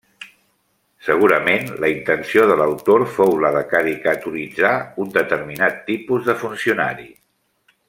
[1.07, 4.73] Segurament la intenció de l'autor fou la de caricaturitzar
[5.05, 7.09] un determinat tipus de funcionari.